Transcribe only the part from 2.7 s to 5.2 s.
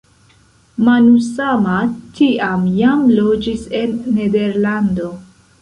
jam loĝis en Nederlando.